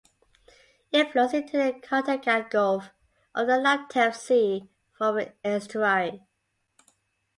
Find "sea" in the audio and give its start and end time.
4.15-4.67